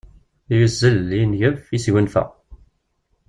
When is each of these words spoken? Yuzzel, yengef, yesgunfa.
Yuzzel, 0.57 0.99
yengef, 1.19 1.61
yesgunfa. 1.73 2.23